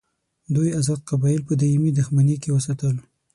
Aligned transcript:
دوی 0.55 0.69
آزاد 0.79 0.99
قبایل 1.09 1.41
په 1.45 1.53
دایمي 1.61 1.91
دښمني 1.99 2.35
کې 2.41 2.53
وساتل. 2.55 2.95